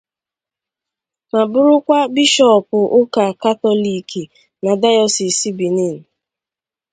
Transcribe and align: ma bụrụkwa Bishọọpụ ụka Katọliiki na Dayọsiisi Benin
ma 1.31 1.41
bụrụkwa 1.51 1.97
Bishọọpụ 2.13 2.77
ụka 2.99 3.25
Katọliiki 3.41 4.21
na 4.63 4.71
Dayọsiisi 4.81 5.49
Benin 5.57 5.95